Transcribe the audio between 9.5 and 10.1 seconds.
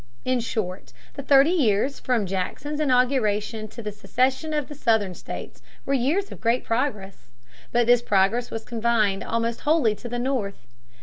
wholly to